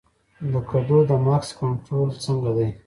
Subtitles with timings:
[0.51, 2.69] د کدو د مګس کنټرول څنګه دی؟